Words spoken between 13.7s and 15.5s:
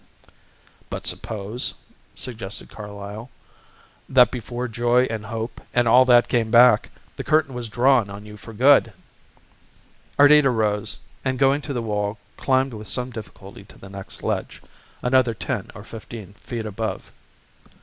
the next ledge, another